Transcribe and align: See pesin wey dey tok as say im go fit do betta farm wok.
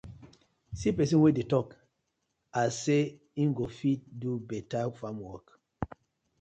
See 0.79 0.93
pesin 0.97 1.21
wey 1.21 1.33
dey 1.35 1.47
tok 1.51 1.67
as 2.61 2.71
say 2.83 3.01
im 3.41 3.49
go 3.57 3.65
fit 3.77 4.01
do 4.21 4.31
betta 4.49 4.81
farm 4.97 5.17
wok. 5.25 5.45